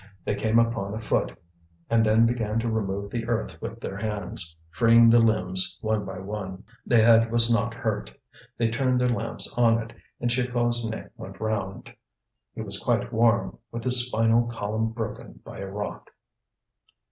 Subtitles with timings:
[0.25, 1.37] They came upon a foot,
[1.87, 6.17] and then began to remove the earth with their hands, freeing the limbs one by
[6.17, 6.63] one.
[6.87, 8.11] The head was not hurt.
[8.57, 11.93] They turned their lamps on it, and Chicot's name went round.
[12.55, 16.09] He was quite warm, with his spinal column broken by a rock.